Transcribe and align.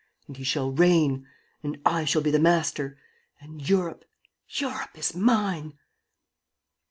And 0.27 0.35
he 0.35 0.43
shall 0.43 0.71
reign! 0.71 1.27
And 1.61 1.79
I 1.85 2.05
shall 2.05 2.23
be 2.23 2.31
the 2.31 2.39
master! 2.39 2.97
And 3.39 3.61
Europe, 3.69 4.03
Europe 4.49 4.97
is 4.97 5.15
mine!" 5.15 5.77